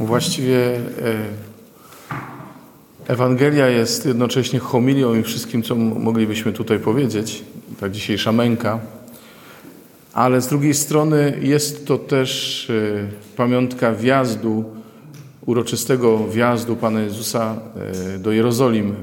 [0.00, 0.80] Właściwie e,
[3.08, 7.44] Ewangelia jest jednocześnie homilią i wszystkim, co moglibyśmy tutaj powiedzieć,
[7.80, 8.78] ta dzisiejsza męka.
[10.12, 14.64] Ale z drugiej strony jest to też e, pamiątka wjazdu,
[15.46, 17.56] uroczystego wjazdu Pana Jezusa
[18.14, 18.94] e, do Jerozolimy.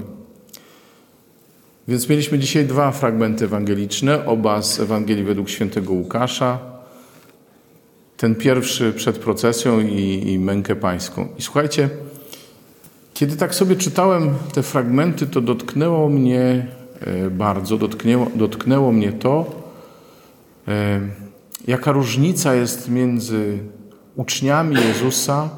[1.88, 6.73] Więc mieliśmy dzisiaj dwa fragmenty ewangeliczne, oba z Ewangelii według świętego Łukasza.
[8.24, 11.28] Ten pierwszy przed procesją i, i mękę pańską.
[11.38, 11.90] I słuchajcie,
[13.14, 16.68] kiedy tak sobie czytałem te fragmenty, to dotknęło mnie
[17.00, 19.46] e, bardzo, dotknęło, dotknęło mnie to,
[20.68, 21.02] e,
[21.68, 23.60] jaka różnica jest między
[24.16, 25.50] uczniami Jezusa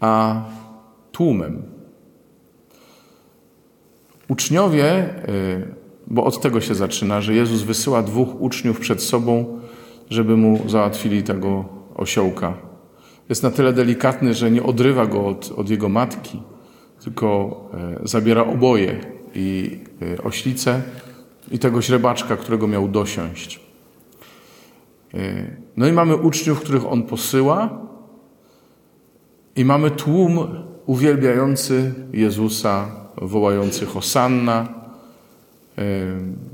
[0.00, 0.42] a
[1.12, 1.62] tłumem.
[4.28, 5.18] Uczniowie, e,
[6.06, 9.58] bo od tego się zaczyna, że Jezus wysyła dwóch uczniów przed sobą,
[10.10, 12.54] żeby mu załatwili tego osiołka.
[13.28, 16.42] Jest na tyle delikatny, że nie odrywa go od, od jego matki,
[17.04, 17.60] tylko
[18.02, 19.00] e, zabiera oboje
[19.34, 20.82] i e, oślicę
[21.50, 23.68] i tego źrebaczka, którego miał dosiąść.
[25.76, 27.88] No i mamy uczniów, których on posyła,
[29.58, 30.38] i mamy tłum
[30.86, 34.68] uwielbiający Jezusa, wołający Hosanna,
[35.78, 35.82] e,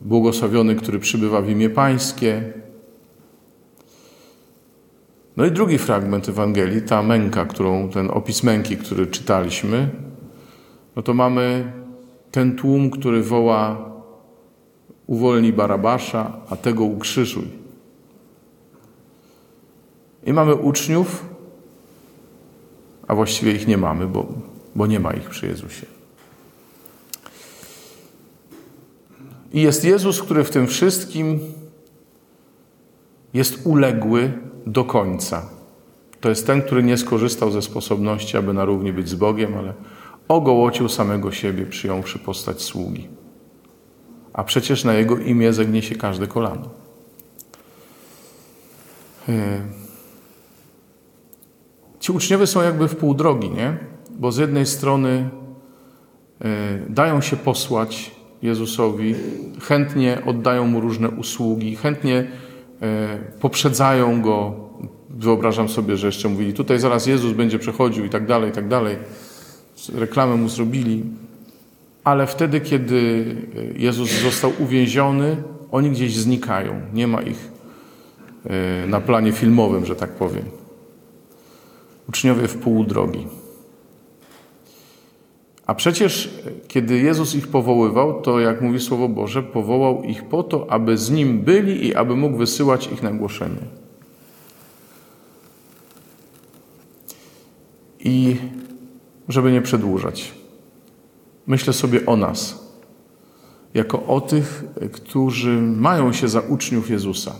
[0.04, 2.52] błogosławiony, który przybywa w imię Pańskie.
[5.36, 9.90] No i drugi fragment Ewangelii, ta męka, którą, ten opis męki, który czytaliśmy,
[10.96, 11.72] no to mamy
[12.30, 13.90] ten tłum, który woła
[15.06, 17.48] uwolnij Barabasza, a tego ukrzyżuj.
[20.26, 21.24] I mamy uczniów,
[23.08, 24.26] a właściwie ich nie mamy, bo,
[24.74, 25.86] bo nie ma ich przy Jezusie.
[29.52, 31.40] I jest Jezus, który w tym wszystkim
[33.34, 34.32] jest uległy
[34.66, 35.48] do końca.
[36.20, 39.74] To jest ten, który nie skorzystał ze sposobności, aby na równi być z Bogiem, ale
[40.28, 43.08] ogołocił samego siebie, przyjąwszy postać sługi.
[44.32, 46.70] A przecież na Jego imię zegnie się każde kolano.
[49.28, 49.60] E,
[52.00, 53.76] ci uczniowie są jakby w pół drogi, nie?
[54.10, 55.30] Bo z jednej strony
[56.40, 58.10] e, dają się posłać
[58.42, 59.14] Jezusowi,
[59.62, 62.30] chętnie oddają mu różne usługi, chętnie
[63.40, 64.54] poprzedzają go.
[65.10, 68.68] Wyobrażam sobie, że jeszcze mówili, tutaj zaraz Jezus będzie przechodził i tak dalej, i tak
[68.68, 68.96] dalej.
[69.94, 71.02] Reklamę mu zrobili.
[72.04, 73.26] Ale wtedy, kiedy
[73.76, 75.36] Jezus został uwięziony,
[75.72, 76.80] oni gdzieś znikają.
[76.94, 77.50] Nie ma ich
[78.46, 80.44] e, na planie filmowym, że tak powiem.
[82.08, 83.26] Uczniowie w pół drogi.
[85.66, 86.30] A przecież,
[86.68, 91.10] kiedy Jezus ich powoływał, to jak mówi Słowo Boże, powołał ich po to, aby z
[91.10, 93.62] nim byli i aby mógł wysyłać ich na głoszenie.
[98.00, 98.36] I
[99.28, 100.34] żeby nie przedłużać,
[101.46, 102.68] myślę sobie o nas,
[103.74, 107.36] jako o tych, którzy mają się za uczniów Jezusa.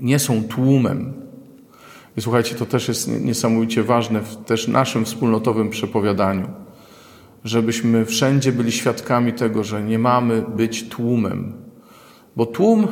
[0.00, 1.12] Nie są tłumem,
[2.16, 6.48] i słuchajcie, to też jest niesamowicie ważne w też naszym wspólnotowym przepowiadaniu,
[7.46, 11.52] żebyśmy wszędzie byli świadkami tego, że nie mamy być tłumem.
[12.36, 12.86] Bo tłum,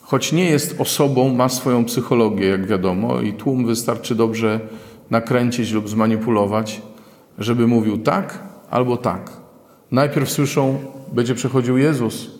[0.00, 4.60] choć nie jest osobą, ma swoją psychologię, jak wiadomo, i tłum wystarczy dobrze
[5.10, 6.82] nakręcić lub zmanipulować,
[7.38, 9.32] żeby mówił tak albo tak.
[9.90, 10.78] Najpierw słyszą,
[11.12, 12.30] będzie przechodził Jezus,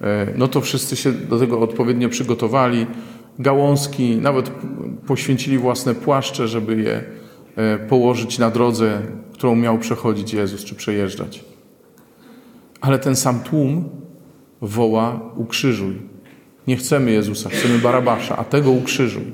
[0.00, 2.86] e, no to wszyscy się do tego odpowiednio przygotowali,
[3.38, 4.50] gałązki, nawet
[5.06, 7.04] poświęcili własne płaszcze, żeby je
[7.56, 9.02] e, położyć na drodze,
[9.42, 11.44] którą miał przechodzić Jezus czy przejeżdżać.
[12.80, 13.88] Ale ten sam tłum
[14.60, 16.02] woła: ukrzyżuj.
[16.66, 19.32] Nie chcemy Jezusa, chcemy Barabasza, a tego ukrzyżuj.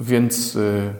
[0.00, 0.94] Więc e,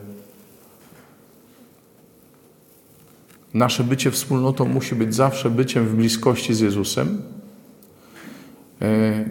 [3.53, 7.21] nasze bycie wspólnotą musi być zawsze byciem w bliskości z Jezusem,
[8.81, 9.25] e,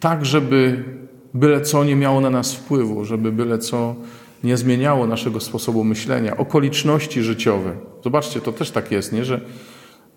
[0.00, 0.84] tak żeby
[1.34, 3.94] byle co nie miało na nas wpływu, żeby byle co
[4.44, 7.72] nie zmieniało naszego sposobu myślenia, okoliczności życiowe.
[8.04, 9.24] Zobaczcie, to też tak jest, nie?
[9.24, 9.40] że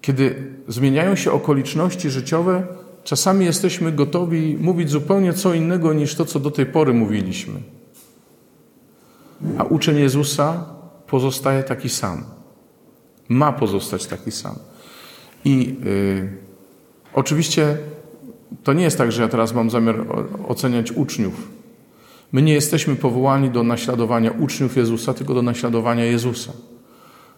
[0.02, 2.68] kiedy zmieniają się okoliczności życiowe,
[3.04, 7.54] czasami jesteśmy gotowi mówić zupełnie co innego niż to, co do tej pory mówiliśmy.
[9.58, 10.66] A uczeń Jezusa
[11.08, 12.24] pozostaje taki sam.
[13.30, 14.56] Ma pozostać taki sam.
[15.46, 16.30] I yy,
[17.14, 17.78] oczywiście
[18.64, 20.06] to nie jest tak, że ja teraz mam zamiar
[20.48, 21.57] oceniać uczniów.
[22.38, 26.52] My nie jesteśmy powołani do naśladowania uczniów Jezusa, tylko do naśladowania Jezusa.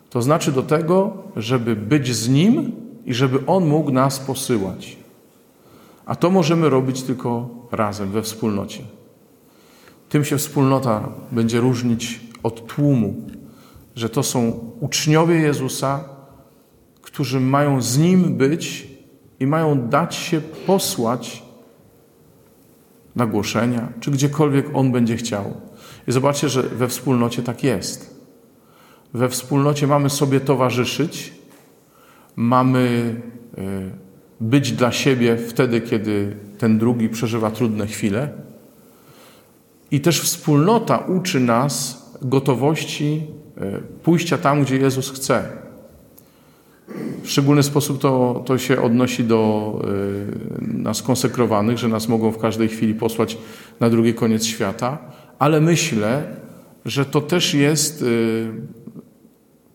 [0.10, 2.72] To znaczy do tego, żeby być z Nim
[3.06, 4.98] i żeby On mógł nas posyłać.
[6.06, 8.84] A to możemy robić tylko razem, we wspólnocie.
[10.10, 13.16] Tym się wspólnota będzie różnić od tłumu,
[13.96, 16.04] że to są uczniowie Jezusa,
[17.02, 18.88] którzy mają z Nim być
[19.40, 21.49] i mają dać się posłać
[23.16, 25.62] na głoszenia, czy gdziekolwiek On będzie chciał.
[26.08, 28.20] I zobaczcie, że we wspólnocie tak jest.
[29.14, 31.34] We wspólnocie mamy sobie towarzyszyć,
[32.36, 33.16] mamy
[33.58, 33.62] e,
[34.42, 38.30] być dla siebie wtedy, kiedy ten drugi przeżywa trudne chwile.
[39.92, 43.28] I też wspólnota uczy nas gotowości
[43.58, 45.69] e, pójścia tam, gdzie Jezus chce.
[47.24, 49.82] W szczególny sposób to, to się odnosi do
[50.62, 53.38] y, nas konsekrowanych, że nas mogą w każdej chwili posłać
[53.80, 54.98] na drugi koniec świata,
[55.40, 56.24] ale myślę,
[56.86, 58.52] że to też jest y,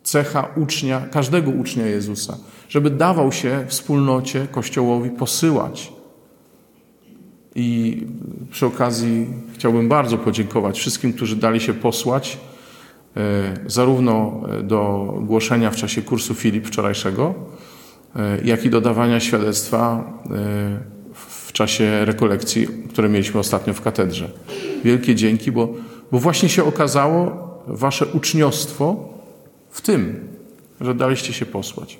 [0.03, 2.39] cecha ucznia, każdego ucznia Jezusa,
[2.69, 5.93] żeby dawał się wspólnocie, Kościołowi posyłać.
[7.55, 8.03] I
[8.51, 12.54] przy okazji chciałbym bardzo podziękować wszystkim, którzy dali się posłać E,
[13.67, 17.35] zarówno do głoszenia w czasie kursu Filip wczorajszego,
[18.17, 24.31] e, jak i do dawania świadectwa e, w czasie rekolekcji, które mieliśmy ostatnio w katedrze.
[24.85, 25.69] Wielkie dzięki, bo,
[26.13, 29.09] bo właśnie się okazało wasze uczniostwo
[29.71, 30.29] w tym,
[30.81, 31.99] że daliście się posłać.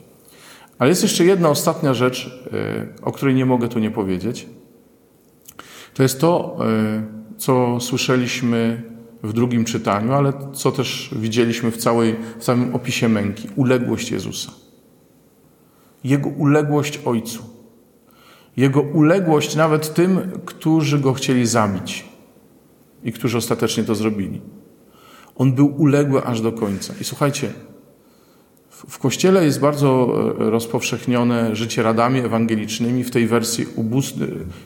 [0.79, 2.45] Ale jest jeszcze jedna ostatnia rzecz,
[3.03, 4.47] o której nie mogę tu nie powiedzieć.
[5.95, 6.59] To jest to,
[7.39, 8.83] co słyszeliśmy
[9.25, 14.53] w drugim czytaniu, ale co też widzieliśmy w, całej, w całym opisie męki uległość Jezusa.
[16.05, 17.43] Jego uległość Ojcu.
[18.57, 22.05] Jego uległość nawet tym, którzy go chcieli zabić
[23.05, 24.41] i którzy ostatecznie to zrobili.
[25.37, 26.95] On był uległy aż do końca.
[27.01, 27.53] I słuchajcie,
[28.71, 33.67] w Kościele jest bardzo e, rozpowszechnione życie radami ewangelicznymi w tej wersji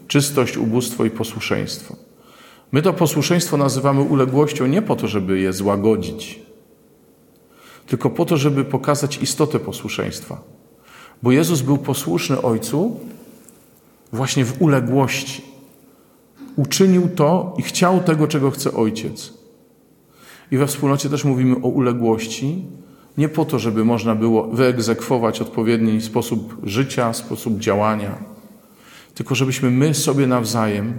[0.08, 2.07] czystość, ubóstwo i posłuszeństwo.
[2.72, 6.40] My to posłuszeństwo nazywamy uległością nie po to, żeby je złagodzić,
[7.86, 10.40] tylko po to, żeby pokazać istotę posłuszeństwa.
[11.22, 13.00] Bo Jezus był posłuszny Ojcu
[14.12, 15.42] właśnie w uległości.
[16.56, 19.32] Uczynił to i chciał tego, czego chce Ojciec.
[20.50, 22.64] I we wspólnocie też mówimy o uległości,
[23.18, 28.18] nie po to, żeby można było wyegzekwować odpowiedni sposób życia, sposób działania,
[29.14, 30.98] tylko żebyśmy my sobie nawzajem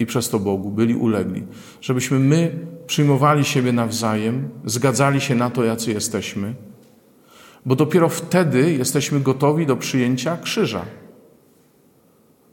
[0.00, 1.42] i przez to Bogu byli ulegli.
[1.80, 6.54] Żebyśmy my przyjmowali siebie nawzajem, zgadzali się na to, jacy jesteśmy,
[7.66, 10.84] bo dopiero wtedy jesteśmy gotowi do przyjęcia krzyża.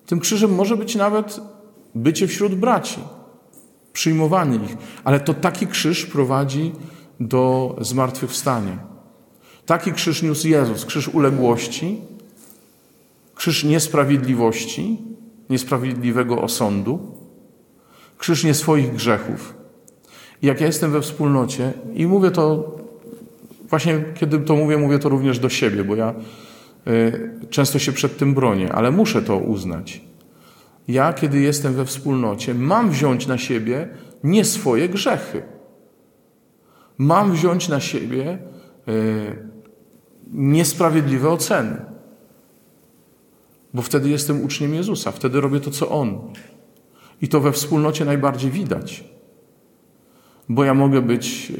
[0.05, 1.41] Tym krzyżem może być nawet
[1.95, 2.99] bycie wśród braci,
[3.93, 6.71] przyjmowanie ich, ale to taki krzyż prowadzi
[7.19, 8.79] do zmartwychwstania.
[9.65, 12.01] Taki krzyż niósł Jezus, krzyż uległości,
[13.35, 14.97] krzyż niesprawiedliwości,
[15.49, 17.17] niesprawiedliwego osądu,
[18.17, 19.55] krzyż nie swoich grzechów.
[20.41, 22.75] I jak ja jestem we wspólnocie i mówię to,
[23.69, 26.13] właśnie kiedy to mówię, mówię to również do siebie, bo ja
[26.87, 30.01] y, często się przed tym bronię, ale muszę to uznać.
[30.87, 33.89] Ja, kiedy jestem we wspólnocie, mam wziąć na siebie
[34.23, 35.43] nie swoje grzechy.
[36.97, 38.37] Mam wziąć na siebie
[38.87, 39.47] y,
[40.31, 41.85] niesprawiedliwe oceny.
[43.73, 46.33] Bo wtedy jestem uczniem Jezusa, wtedy robię to, co On.
[47.21, 49.03] I to we wspólnocie najbardziej widać.
[50.49, 51.53] Bo ja mogę być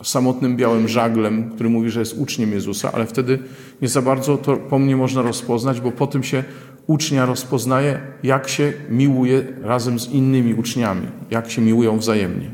[0.00, 3.38] e, samotnym białym żaglem, który mówi, że jest uczniem Jezusa, ale wtedy
[3.82, 6.44] nie za bardzo to po mnie można rozpoznać, bo po tym się
[6.86, 12.50] ucznia rozpoznaje, jak się miłuje razem z innymi uczniami, jak się miłują wzajemnie,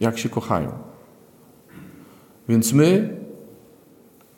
[0.00, 0.72] jak się kochają.
[2.48, 3.16] Więc my,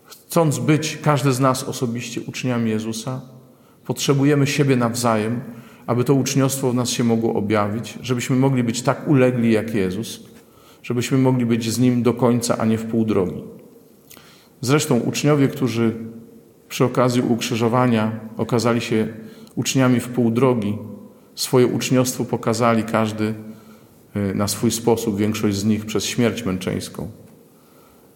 [0.04, 3.20] chcąc być, każdy z nas osobiście uczniami Jezusa,
[3.84, 5.40] potrzebujemy siebie nawzajem,
[5.86, 10.22] aby to uczniostwo w nas się mogło objawić, żebyśmy mogli być tak ulegli jak Jezus,
[10.82, 13.42] żebyśmy mogli być z Nim do końca, a nie w pół drogi.
[14.60, 15.94] Zresztą uczniowie, którzy
[16.68, 19.08] przy okazji ukrzyżowania okazali się
[19.54, 20.78] uczniami w pół drogi,
[21.34, 23.34] swoje uczniostwo pokazali każdy
[24.14, 27.08] e, na swój sposób, większość z nich przez śmierć męczeńską.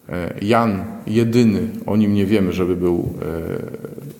[0.09, 3.13] E, Jan jedyny, o nim nie wiemy, żeby był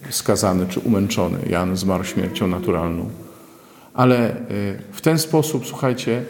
[0.10, 1.38] e, skazany czy umęczony.
[1.50, 3.10] Jan zmarł śmiercią naturalną.
[3.94, 6.24] Ale y, w ten sposób, słuchajcie,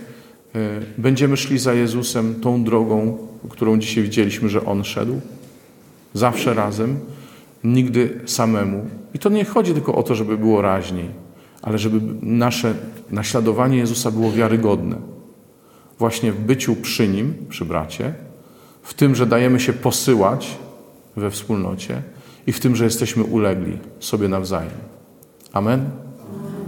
[0.55, 0.59] y,
[0.97, 3.17] będziemy szli za Jezusem tą drogą,
[3.49, 5.21] którą dzisiaj widzieliśmy, że On szedł.
[6.13, 6.99] Zawsze razem,
[7.63, 8.85] nigdy samemu.
[9.13, 11.09] I to nie chodzi tylko o to, żeby było raźniej,
[11.61, 12.73] ale żeby nasze
[13.11, 14.95] naśladowanie Jezusa było wiarygodne.
[15.99, 18.13] Właśnie w byciu przy Nim, przy bracie,
[18.83, 20.57] w tym, że dajemy się posyłać
[21.15, 22.01] we wspólnocie
[22.47, 24.71] i w tym, że jesteśmy ulegli sobie nawzajem.
[25.53, 25.89] Amen?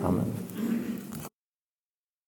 [0.06, 0.33] Amen.